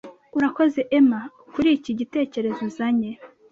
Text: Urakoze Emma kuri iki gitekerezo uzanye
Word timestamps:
Urakoze 0.37 0.79
Emma 0.97 1.21
kuri 1.53 1.69
iki 1.77 1.91
gitekerezo 1.99 2.59
uzanye 2.69 3.11